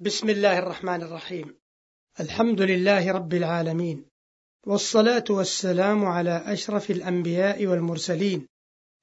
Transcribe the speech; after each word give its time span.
بسم 0.00 0.30
الله 0.30 0.58
الرحمن 0.58 1.02
الرحيم. 1.02 1.54
الحمد 2.20 2.60
لله 2.60 3.12
رب 3.12 3.34
العالمين. 3.34 4.04
والصلاة 4.66 5.24
والسلام 5.30 6.04
على 6.04 6.42
أشرف 6.46 6.90
الأنبياء 6.90 7.66
والمرسلين 7.66 8.46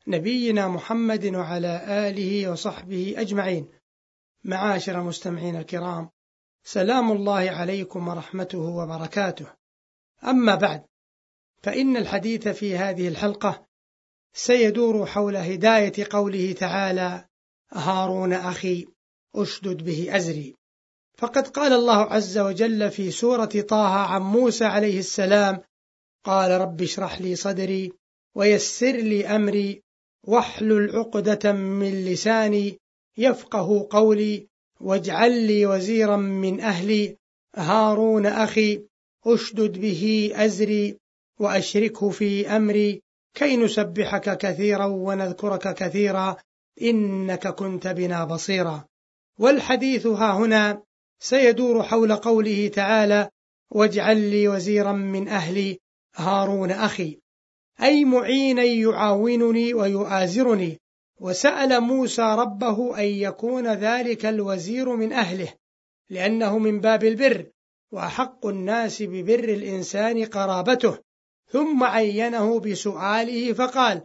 نبينا 0.08 0.68
محمد 0.68 1.26
وعلى 1.26 1.86
آله 2.10 2.52
وصحبه 2.52 3.16
أجمعين. 3.18 3.68
معاشر 4.44 5.00
المستمعين 5.00 5.56
الكرام 5.56 6.10
سلام 6.64 7.12
الله 7.12 7.52
عليكم 7.52 8.08
ورحمته 8.08 8.60
وبركاته. 8.60 9.48
أما 10.24 10.56
بعد 10.56 10.84
فإن 11.64 11.98
الحديث 11.98 12.48
في 12.48 12.78
هذه 12.78 13.08
الحلقة 13.08 13.66
سيدور 14.34 15.06
حول 15.06 15.36
هداية 15.36 16.08
قوله 16.10 16.54
تعالى 16.54 17.26
هارون 17.72 18.34
أخي 18.34 18.86
أشدد 19.36 19.86
به 19.86 20.16
أزري. 20.16 20.56
فقد 21.18 21.48
قال 21.48 21.74
الله 21.74 21.98
عز 21.98 22.38
وجل 22.38 22.92
في 22.92 23.12
سورة 23.12 23.46
طه 23.46 23.88
عن 23.88 24.22
موسى 24.22 24.66
عليه 24.66 25.00
السلام 25.00 25.62
قال 26.24 26.62
رب 26.62 26.82
اشرح 26.82 27.22
لي 27.22 27.36
صدري 27.36 27.94
ويسر 28.36 28.92
لي 28.92 29.28
أمري 29.28 29.82
واحلل 30.24 30.96
عقدة 30.96 31.52
من 31.52 32.06
لساني 32.06 32.80
يفقه 33.18 33.88
قولي 33.90 34.48
واجعل 34.82 35.48
لي 35.48 35.66
وزيرا 35.66 36.16
من 36.16 36.62
أهلي 36.62 37.18
هارون 37.56 38.26
أخي 38.26 38.84
أشدد 39.26 39.78
به 39.82 40.32
أزري 40.36 40.98
وأشركه 41.40 42.10
في 42.10 42.48
أمري 42.48 43.02
كي 43.34 43.58
نسبحك 43.58 44.38
كثيرا 44.38 44.86
ونذكرك 44.86 45.74
كثيرا 45.74 46.38
إنك 46.82 47.48
كنت 47.48 47.88
بنا 47.88 48.26
بصيرا. 48.26 48.86
والحديث 49.40 50.08
ها 50.08 50.38
هنا 50.38 50.84
سيدور 51.20 51.84
حول 51.84 52.16
قوله 52.16 52.68
تعالى 52.68 53.30
واجعل 53.72 54.18
لي 54.18 54.48
وزيرا 54.48 54.92
من 54.92 55.28
أهلي 55.28 55.80
هارون 56.16 56.72
أخي. 56.72 57.20
أي 57.82 58.06
معينا 58.06 58.64
يعاونني 58.64 59.74
ويؤازرني. 59.74 60.80
وسأل 61.20 61.80
موسى 61.80 62.22
ربه 62.22 62.98
أن 63.00 63.06
يكون 63.06 63.68
ذلك 63.68 64.26
الوزير 64.26 64.96
من 64.96 65.14
أهله 65.14 65.54
لأنه 66.10 66.58
من 66.58 66.80
باب 66.80 67.04
البر 67.04 67.46
وأحق 67.92 68.46
الناس 68.46 69.04
ببر 69.04 69.44
الإنسان 69.44 70.26
قرابته. 70.26 70.98
ثم 71.48 71.84
عينه 71.84 72.60
بسؤاله 72.60 73.54
فقال 73.54 74.02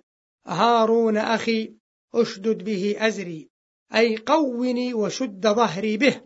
هارون 0.47 1.17
أخي 1.17 1.75
أشدد 2.15 2.65
به 2.65 2.97
أزري 2.99 3.49
أي 3.95 4.17
قوني 4.17 4.95
وشد 4.95 5.47
ظهري 5.47 5.97
به. 5.97 6.21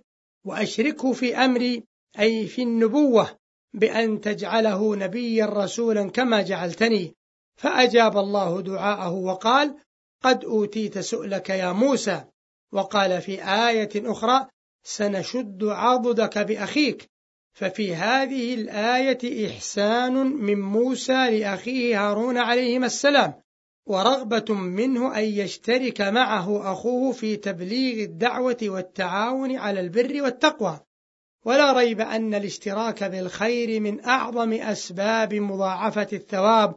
وأشركه 0.44 1.12
في 1.12 1.36
أمري 1.36 1.84
أي 2.18 2.46
في 2.46 2.62
النبوة 2.62 3.38
بأن 3.74 4.20
تجعله 4.20 4.96
نبيا 4.96 5.46
رسولا 5.46 6.10
كما 6.10 6.42
جعلتني. 6.42 7.14
فأجاب 7.56 8.18
الله 8.18 8.60
دعاءه 8.60 9.10
وقال 9.10 9.74
قد 10.22 10.44
أوتيت 10.44 10.98
سؤلك 10.98 11.50
يا 11.50 11.72
موسى. 11.72 12.24
وقال 12.72 13.22
في 13.22 13.44
آية 13.44 13.90
أخرى 13.96 14.46
سنشد 14.82 15.64
عضدك 15.64 16.38
بأخيك. 16.38 17.10
ففي 17.54 17.94
هذه 17.94 18.54
الآية 18.54 19.50
إحسان 19.50 20.12
من 20.26 20.60
موسى 20.60 21.38
لأخيه 21.40 22.10
هارون 22.10 22.38
عليهما 22.38 22.86
السلام. 22.86 23.42
ورغبة 23.86 24.54
منه 24.54 25.18
أن 25.18 25.24
يشترك 25.24 26.00
معه 26.00 26.72
أخوه 26.72 27.12
في 27.12 27.36
تبليغ 27.36 28.04
الدعوة 28.04 28.56
والتعاون 28.62 29.56
على 29.56 29.80
البر 29.80 30.22
والتقوى. 30.22 30.80
ولا 31.44 31.72
ريب 31.72 32.00
أن 32.00 32.34
الاشتراك 32.34 33.04
بالخير 33.04 33.80
من 33.80 34.04
أعظم 34.04 34.52
أسباب 34.52 35.34
مضاعفة 35.34 36.08
الثواب 36.12 36.76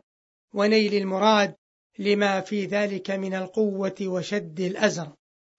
ونيل 0.54 0.94
المراد 0.94 1.56
لما 2.00 2.42
في 2.42 2.66
ذلك 2.66 3.12
من 3.12 3.34
القوة 3.34 3.96
وشد 4.02 4.60
الأزر. 4.60 5.14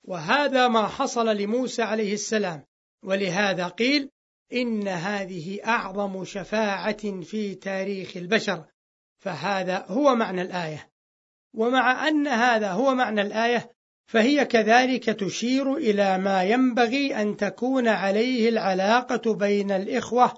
وهذا 0.05 0.69
ما 0.69 0.87
حصل 0.87 1.37
لموسى 1.37 1.83
عليه 1.83 2.15
السلام. 2.15 2.65
ولهذا 3.03 3.69
قيل 3.69 4.11
إن 4.53 4.89
هذه 4.89 5.61
أعظم 5.65 6.25
شفاعة 6.25 7.21
في 7.21 7.55
تاريخ 7.55 8.17
البشر. 8.17 8.65
فهذا 9.19 9.87
هو 9.89 10.15
معنى 10.15 10.43
الآية. 10.43 10.96
ومع 11.57 12.09
أن 12.09 12.27
هذا 12.27 12.71
هو 12.71 12.95
معنى 12.95 13.23
الآية 13.23 13.71
فهي 14.07 14.45
كذلك 14.45 15.05
تشير 15.05 15.77
إلى 15.77 16.19
ما 16.19 16.45
ينبغي 16.45 17.23
أن 17.23 17.37
تكون 17.37 17.89
عليه 17.89 18.49
العلاقة 18.49 19.35
بين 19.35 19.71
الإخوة 19.71 20.35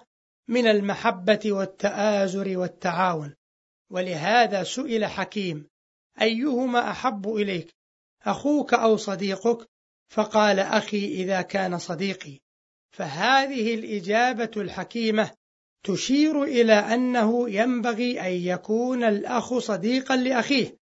من 0.48 0.66
المحبة 0.66 1.40
والتآزر 1.46 2.58
والتعاون. 2.58 3.34
ولهذا 3.90 4.62
سئل 4.62 5.06
حكيم 5.06 5.66
أيهما 6.20 6.90
أحب 6.90 7.28
إليك 7.28 7.74
أخوك 8.22 8.74
أو 8.74 8.96
صديقك؟ 8.96 9.68
فقال 10.08 10.58
أخي 10.58 11.06
إذا 11.06 11.42
كان 11.42 11.78
صديقي. 11.78 12.38
فهذه 12.90 13.74
الإجابة 13.74 14.50
الحكيمة 14.56 15.30
تشير 15.84 16.42
إلى 16.42 16.72
أنه 16.72 17.50
ينبغي 17.50 18.20
أن 18.20 18.32
يكون 18.32 19.04
الأخ 19.04 19.58
صديقا 19.58 20.16
لأخيه. 20.16 20.77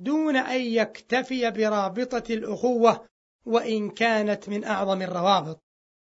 دون 0.00 0.36
أن 0.36 0.60
يكتفي 0.60 1.50
برابطة 1.50 2.34
الأخوة 2.34 3.06
وإن 3.46 3.90
كانت 3.90 4.48
من 4.48 4.64
أعظم 4.64 5.02
الروابط. 5.02 5.62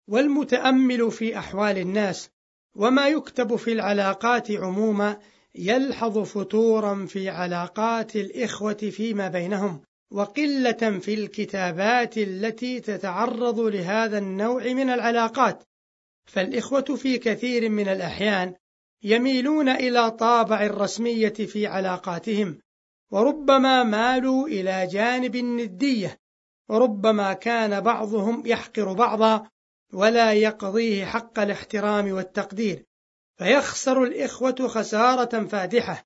والمتأمل 0.08 1.10
في 1.10 1.38
أحوال 1.38 1.78
الناس 1.78 2.30
وما 2.76 3.08
يكتب 3.08 3.56
في 3.56 3.72
العلاقات 3.72 4.50
عموما 4.50 5.18
يلحظ 5.54 6.18
فتورا 6.18 7.06
في 7.06 7.28
علاقات 7.28 8.16
الإخوة 8.16 8.74
فيما 8.74 9.28
بينهم 9.28 9.80
وقلة 10.10 10.98
في 11.00 11.14
الكتابات 11.14 12.18
التي 12.18 12.80
تتعرض 12.80 13.60
لهذا 13.60 14.18
النوع 14.18 14.64
من 14.64 14.90
العلاقات. 14.90 15.64
فالإخوة 16.26 16.96
في 16.96 17.18
كثير 17.18 17.68
من 17.68 17.88
الأحيان 17.88 18.54
يميلون 19.02 19.68
إلى 19.68 20.10
طابع 20.10 20.62
الرسمية 20.62 21.28
في 21.28 21.66
علاقاتهم 21.66 22.58
وربما 23.12 23.82
مالوا 23.82 24.48
إلى 24.48 24.86
جانب 24.86 25.36
الندية 25.36 26.18
وربما 26.68 27.32
كان 27.32 27.80
بعضهم 27.80 28.42
يحقر 28.46 28.92
بعضا 28.92 29.46
ولا 29.92 30.32
يقضيه 30.32 31.04
حق 31.04 31.38
الاحترام 31.38 32.12
والتقدير. 32.12 32.86
فيخسر 33.38 34.02
الإخوة 34.04 34.68
خسارة 34.68 35.46
فادحة 35.46 36.04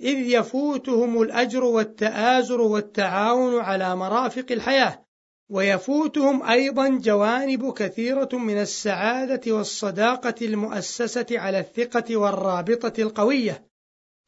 إذ 0.00 0.18
يفوتهم 0.18 1.22
الأجر 1.22 1.64
والتآزر 1.64 2.60
والتعاون 2.60 3.60
على 3.60 3.96
مرافق 3.96 4.46
الحياة 4.50 5.04
ويفوتهم 5.50 6.42
أيضا 6.42 6.88
جوانب 6.88 7.72
كثيرة 7.72 8.28
من 8.32 8.58
السعادة 8.58 9.52
والصداقة 9.52 10.34
المؤسسة 10.42 11.26
على 11.30 11.58
الثقة 11.58 12.16
والرابطة 12.16 13.02
القوية. 13.02 13.67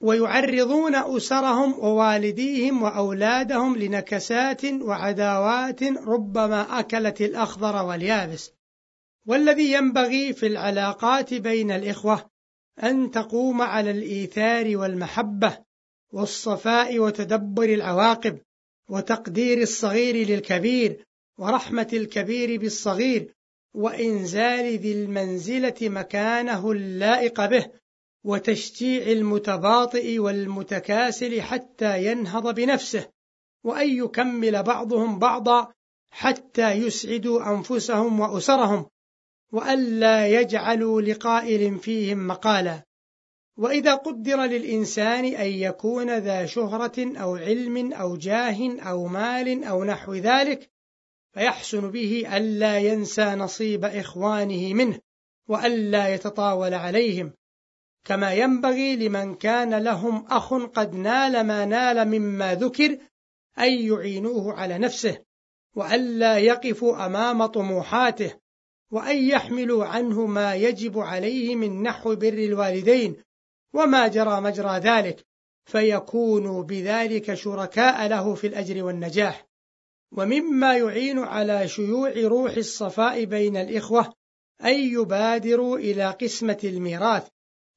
ويعرضون 0.00 0.94
أسرهم 0.94 1.78
ووالديهم 1.78 2.82
وأولادهم 2.82 3.76
لنكسات 3.76 4.64
وعداوات 4.64 5.82
ربما 5.82 6.80
أكلت 6.80 7.20
الأخضر 7.20 7.84
واليابس. 7.84 8.52
والذي 9.26 9.72
ينبغي 9.72 10.32
في 10.32 10.46
العلاقات 10.46 11.34
بين 11.34 11.70
الإخوة 11.70 12.30
أن 12.82 13.10
تقوم 13.10 13.62
على 13.62 13.90
الإيثار 13.90 14.76
والمحبة 14.76 15.58
والصفاء 16.12 16.98
وتدبر 16.98 17.64
العواقب 17.64 18.38
وتقدير 18.88 19.62
الصغير 19.62 20.28
للكبير 20.28 21.04
ورحمة 21.38 21.88
الكبير 21.92 22.60
بالصغير 22.60 23.34
وإنزال 23.74 24.78
ذي 24.78 24.92
المنزلة 24.92 25.74
مكانه 25.82 26.70
اللائق 26.72 27.46
به 27.46 27.66
وتشجيع 28.24 29.02
المتباطئ 29.02 30.18
والمتكاسل 30.18 31.42
حتى 31.42 32.06
ينهض 32.06 32.54
بنفسه 32.54 33.08
وأن 33.64 33.88
يكمل 33.88 34.62
بعضهم 34.62 35.18
بعضا 35.18 35.72
حتى 36.10 36.72
يسعدوا 36.72 37.54
أنفسهم 37.54 38.20
وأسرهم 38.20 38.86
وألا 39.52 40.26
يجعلوا 40.26 41.02
لقائل 41.02 41.78
فيهم 41.78 42.26
مقالا. 42.26 42.82
وإذا 43.56 43.94
قدر 43.94 44.40
للإنسان 44.40 45.24
أن 45.24 45.46
يكون 45.46 46.18
ذا 46.18 46.46
شهرة 46.46 47.20
أو 47.20 47.36
علم 47.36 47.92
أو 47.92 48.16
جاه 48.16 48.80
أو 48.80 49.06
مال 49.06 49.64
أو 49.64 49.84
نحو 49.84 50.14
ذلك 50.14 50.70
فيحسن 51.32 51.90
به 51.90 52.36
ألا 52.36 52.78
ينسى 52.78 53.24
نصيب 53.24 53.84
إخوانه 53.84 54.74
منه 54.74 54.98
وألا 55.48 56.14
يتطاول 56.14 56.74
عليهم. 56.74 57.32
كما 58.04 58.32
ينبغي 58.32 58.96
لمن 58.96 59.34
كان 59.34 59.74
لهم 59.74 60.26
أخ 60.26 60.54
قد 60.54 60.94
نال 60.94 61.46
ما 61.46 61.64
نال 61.64 62.08
مما 62.08 62.54
ذكر 62.54 62.98
أن 63.58 63.72
يعينوه 63.72 64.52
على 64.52 64.78
نفسه 64.78 65.18
وألا 65.76 66.38
يقفوا 66.38 67.06
أمام 67.06 67.46
طموحاته 67.46 68.34
وأن 68.90 69.16
يحملوا 69.16 69.84
عنه 69.84 70.26
ما 70.26 70.54
يجب 70.54 70.98
عليه 70.98 71.56
من 71.56 71.82
نحو 71.82 72.14
بر 72.14 72.28
الوالدين 72.28 73.16
وما 73.72 74.08
جرى 74.08 74.40
مجرى 74.40 74.78
ذلك 74.78 75.26
فيكونوا 75.64 76.62
بذلك 76.62 77.34
شركاء 77.34 78.06
له 78.06 78.34
في 78.34 78.46
الأجر 78.46 78.84
والنجاح. 78.84 79.46
ومما 80.12 80.76
يعين 80.76 81.18
على 81.18 81.68
شيوع 81.68 82.12
روح 82.16 82.52
الصفاء 82.56 83.24
بين 83.24 83.56
الإخوة 83.56 84.14
أن 84.64 84.74
يبادروا 84.74 85.78
إلى 85.78 86.10
قسمة 86.10 86.58
الميراث 86.64 87.28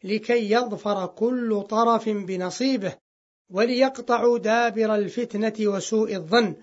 لكي 0.04 0.52
يظفر 0.52 1.06
كل 1.06 1.64
طرف 1.70 2.10
بنصيبه 2.10 2.96
وليقطعوا 3.50 4.38
دابر 4.38 4.96
الفتنة 4.96 5.54
وسوء 5.60 6.16
الظن 6.16 6.56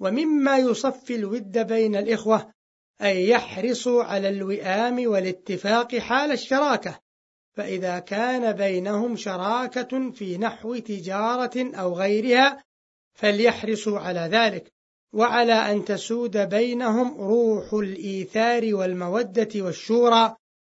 ومما 0.00 0.58
يصفي 0.58 1.14
الود 1.14 1.58
بين 1.58 1.96
الإخوة 1.96 2.52
أن 3.00 3.16
يحرصوا 3.16 4.04
على 4.04 4.28
الوئام 4.28 5.06
والاتفاق 5.06 5.96
حال 5.96 6.32
الشراكة. 6.32 7.00
فإذا 7.52 7.98
كان 7.98 8.52
بينهم 8.52 9.16
شراكة 9.16 10.10
في 10.10 10.38
نحو 10.38 10.76
تجارة 10.76 11.76
أو 11.76 11.94
غيرها 11.94 12.64
فليحرصوا 13.14 13.98
على 13.98 14.20
ذلك 14.20 14.72
وعلى 15.12 15.52
أن 15.52 15.84
تسود 15.84 16.36
بينهم 16.36 17.20
روح 17.20 17.74
الإيثار 17.74 18.74
والمودة 18.74 19.48
والشورى 19.56 20.36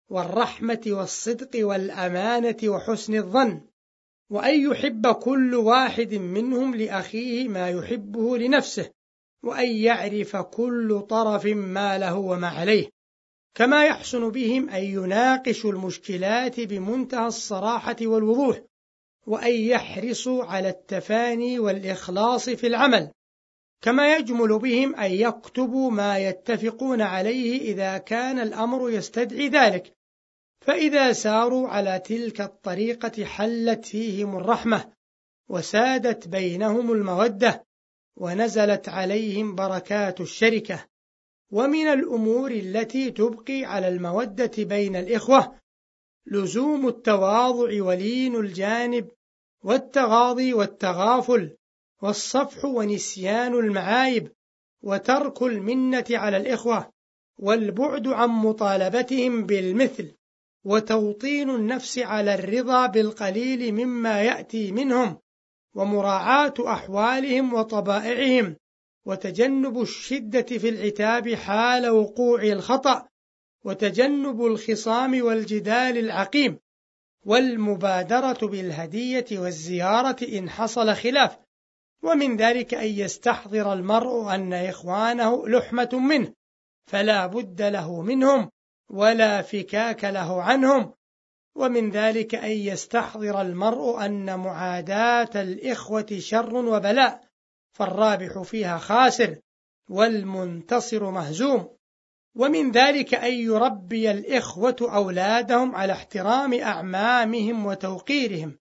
والرحمة 0.10 0.82
والصدق 0.88 1.50
والأمانة 1.56 2.58
وحسن 2.66 3.16
الظن. 3.16 3.62
وأن 4.30 4.72
يحب 4.72 5.08
كل 5.08 5.56
واحد 5.56 6.14
منهم 6.14 6.76
لأخيه 6.76 7.48
ما 7.48 7.70
يحبه 7.70 8.38
لنفسه 8.38 8.92
وأن 9.44 9.68
يعرف 9.68 10.36
كل 10.36 11.06
طرف 11.10 11.46
ما 11.46 11.98
له 11.98 12.16
وما 12.16 12.48
عليه. 12.48 12.90
كما 13.56 13.86
يحسن 13.86 14.30
بهم 14.30 14.70
أن 14.70 14.84
يناقشوا 14.84 15.72
المشكلات 15.72 16.60
بمنتهى 16.60 17.28
الصراحة 17.28 17.96
والوضوح 18.02 18.62
وأن 19.28 19.54
يحرصوا 19.54 20.44
على 20.44 20.70
التفاني 20.70 21.60
والإخلاص 21.60 22.50
في 22.50 22.68
العمل. 22.68 23.12
كما 23.82 24.16
يجمل 24.16 24.60
بهم 24.60 24.96
أن 24.96 25.12
يكتبوا 25.12 25.92
ما 25.92 26.18
يتفقون 26.18 27.02
عليه 27.02 27.62
إذا 27.62 27.98
كان 27.98 28.40
الأمر 28.40 28.90
يستدعي 28.90 29.48
ذلك. 29.50 29.95
فإذا 30.66 31.14
ساروا 31.14 31.68
على 31.68 32.00
تلك 32.00 32.42
الطريقة 32.42 33.26
حلت 33.26 33.86
فيهم 33.86 34.38
الرحمة 34.38 34.94
وسادت 35.50 36.28
بينهم 36.28 36.92
المودة 36.92 37.66
ونزلت 38.16 38.90
عليهم 38.90 39.56
بركات 39.56 40.22
الشركة. 40.22 40.86
ومن 41.52 41.88
الأمور 41.88 42.52
التي 42.52 43.12
تبقي 43.12 43.66
على 43.66 43.88
المودة 43.88 44.52
بين 44.58 44.96
الإخوة 44.96 45.56
لزوم 46.26 46.88
التواضع 46.88 47.84
ولين 47.84 48.36
الجانب 48.36 49.12
والتغاضي 49.64 50.54
والتغافل 50.54 51.58
والصفح 52.02 52.66
ونسيان 52.66 53.54
المعايب 53.54 54.32
وترك 54.82 55.42
المنة 55.42 56.06
على 56.10 56.38
الإخوة 56.38 56.92
والبعد 57.40 58.08
عن 58.08 58.30
مطالبتهم 58.30 59.46
بالمثل. 59.46 60.16
وتوطين 60.66 61.50
النفس 61.50 62.00
على 62.00 62.34
الرضا 62.34 62.88
بالقليل 62.88 63.72
مما 63.72 64.22
يأتي 64.22 64.72
منهم 64.72 65.18
ومراعاة 65.76 66.54
أحوالهم 66.60 67.54
وطبائعهم 67.54 68.56
وتجنب 69.06 69.82
الشدة 69.82 70.42
في 70.42 70.70
العتاب 70.70 71.34
حال 71.34 71.90
وقوع 71.90 72.44
الخطأ 72.44 73.08
وتجنب 73.66 74.46
الخصام 74.46 75.22
والجدال 75.22 75.98
العقيم 75.98 76.60
والمبادرة 77.26 78.48
بالهدية 78.48 79.26
والزيارة 79.32 80.16
إن 80.24 80.50
حصل 80.50 80.96
خلاف 80.96 81.38
ومن 82.04 82.38
ذلك 82.38 82.74
أن 82.74 82.88
يستحضر 82.88 83.74
المرء 83.74 84.36
أن 84.36 84.54
إخوانه 84.54 85.48
لحمة 85.48 85.90
منه 85.94 86.34
فلا 86.86 87.28
بد 87.28 87.62
له 87.62 88.02
منهم 88.02 88.50
ولا 88.90 89.42
فكاك 89.42 90.04
له 90.04 90.44
عنهم. 90.44 90.94
ومن 91.56 91.92
ذلك 91.92 92.36
أن 92.36 92.52
يستحضر 92.52 93.42
المرء 93.42 94.06
أن 94.06 94.40
معاداة 94.40 95.42
الإخوة 95.42 96.18
شر 96.20 96.56
وبلاء 96.56 97.22
فالرابح 97.74 98.42
فيها 98.42 98.78
خاسر 98.78 99.36
والمنتصر 99.90 101.12
مهزوم. 101.12 101.70
ومن 102.36 102.72
ذلك 102.72 103.14
أن 103.14 103.34
يربي 103.34 104.12
الإخوة 104.12 104.76
أولادهم 104.82 105.76
على 105.76 105.94
احترام 105.94 106.54
أعمامهم 106.54 107.66
وتوقيرهم. 107.66 108.58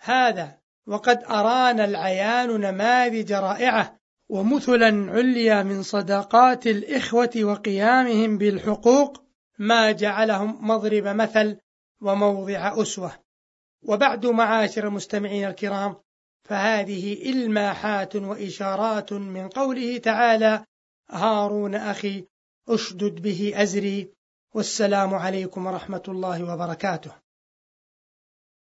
هذا 0.00 0.58
وقد 0.86 1.24
أرانا 1.24 1.84
العيان 1.84 2.60
نماذج 2.60 3.32
رائعة 3.32 3.98
ومثلا 4.28 5.12
عليا 5.12 5.62
من 5.62 5.82
صداقات 5.82 6.66
الإخوة 6.66 7.30
وقيامهم 7.36 8.38
بالحقوق 8.38 9.27
ما 9.58 9.92
جعلهم 9.92 10.70
مضرب 10.70 11.06
مثل 11.06 11.56
وموضع 12.00 12.82
أسوة. 12.82 13.12
وبعد 13.82 14.26
معاشر 14.26 14.86
المستمعين 14.86 15.44
الكرام 15.44 15.96
فهذه 16.44 17.30
إلماحات 17.30 18.16
وإشارات 18.16 19.12
من 19.12 19.48
قوله 19.48 19.98
تعالى 19.98 20.64
هارون 21.10 21.74
أخي 21.74 22.26
أشدد 22.68 23.22
به 23.22 23.62
أزري. 23.62 24.12
والسلام 24.54 25.14
عليكم 25.14 25.66
ورحمة 25.66 26.02
الله 26.08 26.54
وبركاته. 26.54 27.27